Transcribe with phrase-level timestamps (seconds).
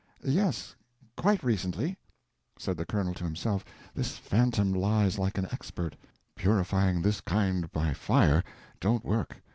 [0.25, 0.73] "Yes,
[1.15, 1.95] quite recently."
[2.57, 3.63] Said the Colonel to himself,
[3.93, 5.95] "This phantom lies like an expert.
[6.35, 8.43] Purifying this kind by fire
[8.79, 9.43] don't work.